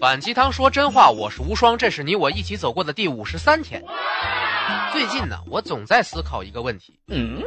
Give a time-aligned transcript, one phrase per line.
[0.00, 3.84] 反鸡汤说真话，我是无双，这是你我一起走过的第五十三天。
[4.90, 7.42] 最近呢，我总在思考一个问题：嗯，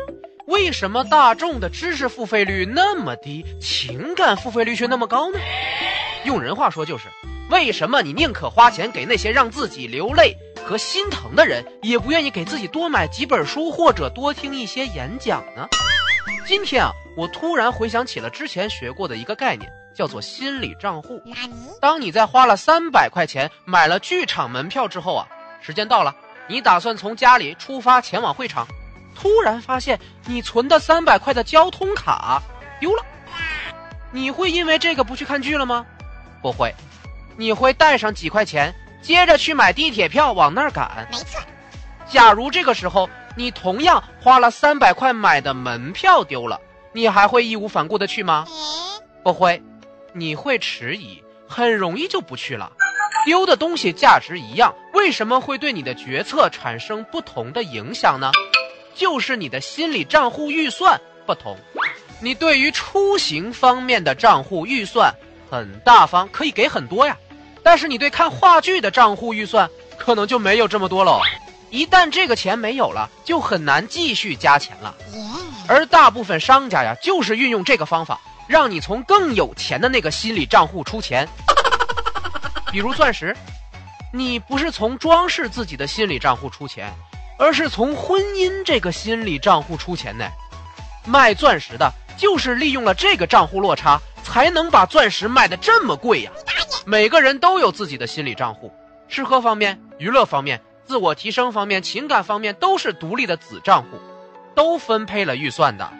[0.45, 5.39] 为什么大众的知识付费率那么低，情感付费率却那么高呢？
[6.25, 7.07] 用人话说就是，
[7.49, 15.67] 为什么你宁可花钱给那些让自己流泪和心疼的人，也不愿意给自己多买几本书或者多听一些演讲呢？
[16.45, 19.67] 今天啊，我突然回想起了之前学过的一个概念。
[19.94, 21.21] 叫做心理账户。
[21.80, 25.28] 当你在花了三百块钱买了剧场门票之后啊，
[25.61, 26.15] 时间到了，
[26.47, 28.68] 你打算从家里出发前往会场，
[29.15, 32.42] 突然发现你存的三百块的交通卡
[32.80, 33.03] 丢了，
[34.11, 35.86] 你会因为这个不去看剧了吗？
[36.42, 36.73] 不会，
[37.38, 41.08] 你会带上几块钱，接着去买地铁票往那儿赶。
[41.12, 41.39] 没错。
[42.06, 46.59] 假如这个时候你同样花了三百块买的门票丢了，
[46.92, 48.45] 你还会义无反顾的去吗？
[49.23, 49.62] 不会。
[50.13, 52.72] 你会迟疑，很容易就不去了。
[53.25, 58.31] 丢的东西价值一样，为什么会对你的决策产生不同的影响呢？
[58.94, 61.58] 就是你的心理账户预算不同。
[62.22, 65.14] 你对于出行方面的账户预算
[65.50, 67.17] 很大方，可以给很多呀。
[67.64, 71.22] 但是你对看话剧的账户预算可能就没有这么多喽。
[71.70, 74.95] 一旦这个钱没有了，就很难继续加钱了。
[75.67, 78.20] 而大部分商家呀，就是运用这个方法。
[78.54, 81.28] 让你从更有钱的那个心理账户出钱，
[82.72, 83.36] 比如钻石，
[84.14, 86.94] 你不是从装饰自己的心理账户出钱，
[87.40, 90.30] 而是从婚姻这个心理账户出钱呢。
[91.04, 96.32] 卖钻石的就是利用了这个账户落差，才能把钻石卖的这么贵呀。
[96.86, 98.72] 每个人都有自己的心理账户，
[99.10, 104.00] 吃喝方面、娱乐方面、自我提升方面、情感方面都是独立的子账户，
[104.54, 105.92] 都分配了预算的。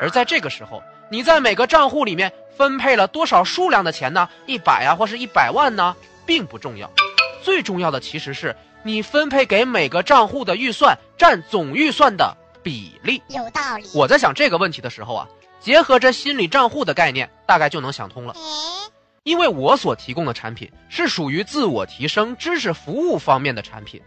[0.00, 0.82] 而在这个时候。
[1.08, 4.28] 你在每个账户里面分配了多少数量的钱呢？
[4.46, 6.90] 一百啊，或是一百万呢，并不重要。
[7.42, 13.22] 最重要的其实是你分配给每个账户的预算占总预算的比例。
[13.28, 13.84] 有道理。
[13.94, 15.28] 我在想这个问题的时候啊，
[15.60, 18.34] 结合着心理账户的概念，大概就能想通了。
[19.22, 24.00] 因为我所提供的产品是属于自我提升、知识服务方面的产品，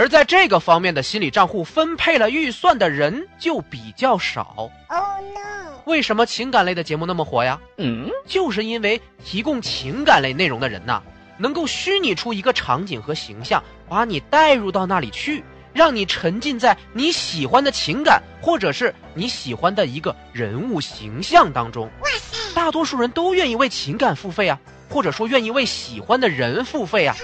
[0.00, 4.70] 而在这个方面的心理账户分配了预算的人就比较少。
[4.88, 5.02] Oh
[5.34, 5.74] no。
[5.84, 7.60] 为什么情感类的节目那么火呀？
[7.76, 11.02] 嗯，就是因为提供情感类内容的人呐，
[11.36, 15.44] 能够虚拟出一个场景和形象，把你带入到那里去，
[15.74, 21.90] 让你沉浸在你喜欢的情感或者是你喜欢的一个人物形象当中。
[22.00, 27.14] 哇塞，大多数人都愿意为情感付费啊，或者说愿意为喜欢的人付费啊。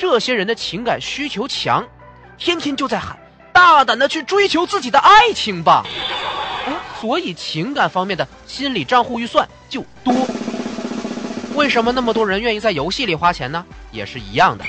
[0.00, 1.86] 这些人的情感需求强，
[2.38, 3.18] 天天就在喊，
[3.52, 5.84] 大胆的去追求自己的爱情吧。
[7.00, 10.14] 所以情感方面的心理账户预算就多。
[11.54, 13.64] 为什么那么多人愿意在游戏里花钱呢？
[13.90, 14.64] 也是一样的，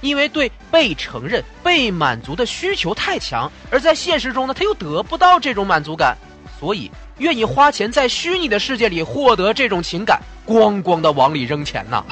[0.00, 6.16] 因为对被承认、被满足的需求太强，而在现实中呢，他又得不到这种满足感，
[6.60, 12.04] 所以愿意花钱在虚拟的世界里获得这种情感，咣咣的往里扔钱呐。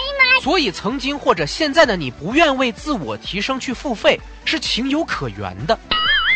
[0.45, 5.79] 所以曾经或者现在的你不愿为自我提升去付费，是情有可原的。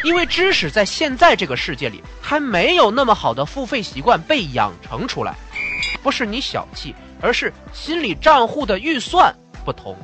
[0.03, 5.35] 因为知识在现在这个世界里还没有那么好的付费习惯被养成出来，
[6.03, 9.31] 不是你小气，而是心理账户的预算
[9.63, 9.95] 不同。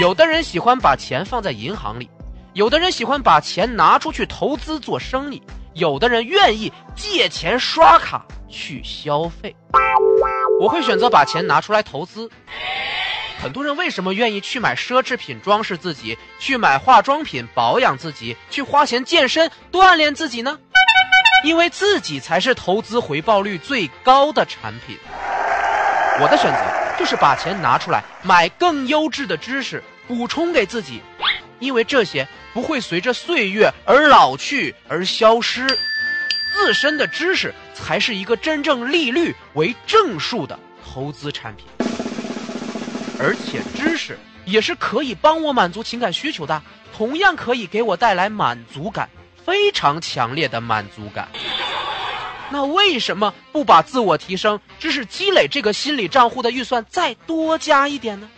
[0.00, 2.10] 有的人喜欢把钱放在银行里，
[2.52, 5.40] 有的人喜欢把钱拿出去投资做生意，
[5.72, 9.54] 有的人愿意借钱刷卡去消费。
[10.60, 12.28] 我会选择把钱拿出来投资。
[13.38, 20.58] 很多人为什么愿意去买奢侈品装饰自己，去买化妆品保养自己，去花钱健身锻炼自己呢？
[21.44, 24.96] 因为自己才是投资回报率最高的产品。
[26.18, 31.02] 我的选择就是把钱拿出来买更优质的知识，补充给自己，
[31.58, 35.66] 因为这些不会随着岁月而老去而消失，
[36.54, 41.66] 自身的知识才是一个真正利率为正数的投资产品。
[43.18, 46.62] 而且知识也是可以帮我满足情感需求的，
[46.96, 49.08] 同样可以给我带来满足感，
[49.44, 51.28] 非常强烈的满足感。
[52.50, 58.28] 那为什么不把自我提升、知识积累这个心理账户的预算再多加一点呢？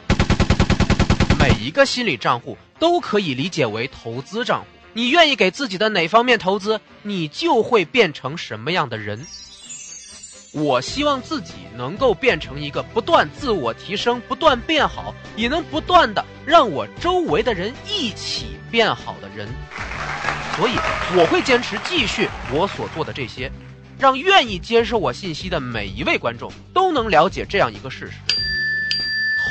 [1.39, 9.27] 每一个心理账户都可以理解为投资账户，你愿意给自己的哪方面投资，你就会变成什么样的人。
[10.53, 19.47] 我希望自己能够变成一个不断自我提升、不断变好，也能不断的让我周围的人一起变好的人。
[20.57, 20.73] 所以
[21.17, 23.51] 我会坚持继续我所做的这些，
[23.99, 28.15] 让愿意接受我信息的每一位观众都能了解这样一个事实：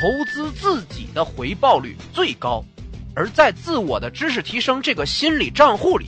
[0.00, 2.64] 投资自己的回报率最高，
[3.14, 6.06] 而在自我的知识提升这个心理账户里，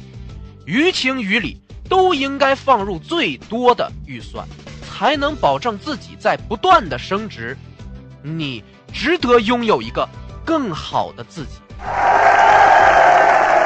[0.66, 1.58] 于情于理
[1.88, 4.46] 都应该放入最多的预算，
[5.00, 7.56] 才能保证自己在不断的升值。
[8.22, 8.62] 你
[8.92, 10.06] 值得拥有一个
[10.44, 11.52] 更好的自己。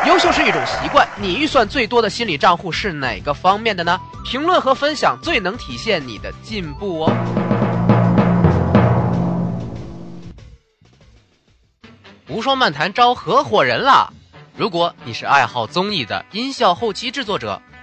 [0.06, 4.00] 优秀是一种习惯，你预算最多的心理账户是哪个方面的呢？
[4.24, 7.12] 评论和分享最能体现你的进步哦。
[12.28, 14.08] 无双漫谈招合伙人啦！
[14.56, 17.60] 如果你是爱好综艺的音效后期制作者，